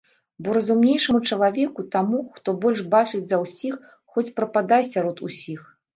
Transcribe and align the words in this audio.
Бо 0.45 0.53
разумнейшаму 0.55 1.19
чалавеку, 1.35 1.85
таму, 1.95 2.21
хто 2.37 2.55
больш 2.63 2.81
бачыць 2.95 3.23
за 3.33 3.41
ўсіх, 3.43 3.75
хоць 4.17 4.29
прападай 4.41 4.83
сярод 4.95 5.17
усіх. 5.29 5.61